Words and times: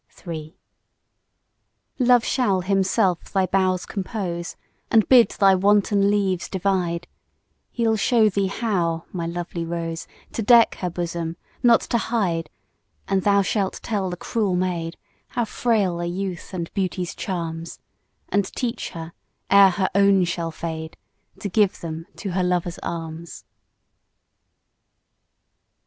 III. 0.27 0.57
Love 1.99 2.25
shall 2.25 2.61
himself 2.61 3.25
thy 3.31 3.45
boughs 3.45 3.85
compose, 3.85 4.55
And 4.89 5.07
bid 5.07 5.29
thy 5.29 5.53
wanton 5.53 6.09
leaves 6.09 6.49
divide; 6.49 7.05
He'll 7.69 7.97
show 7.97 8.27
thee 8.27 8.47
how, 8.47 9.05
my 9.13 9.27
lovely 9.27 9.63
rose, 9.63 10.07
To 10.31 10.41
deck 10.41 10.73
her 10.77 10.89
bosom, 10.89 11.37
not 11.61 11.81
to 11.81 11.99
hide: 11.99 12.49
And 13.07 13.21
thou 13.21 13.43
shalt 13.43 13.79
tell 13.83 14.09
the 14.09 14.17
cruel 14.17 14.55
maid 14.55 14.97
How 15.27 15.45
frail 15.45 16.01
are 16.01 16.03
youth 16.03 16.51
and 16.51 16.73
beauty's 16.73 17.13
charms, 17.13 17.77
And 18.29 18.45
teach 18.55 18.89
her, 18.97 19.13
ere 19.51 19.69
her 19.69 19.89
own 19.93 20.23
shall 20.23 20.49
fade, 20.49 20.97
To 21.41 21.47
give 21.47 21.81
them 21.81 22.07
to 22.15 22.31
her 22.31 22.41
lover's 22.43 22.79
arms. 22.79 23.45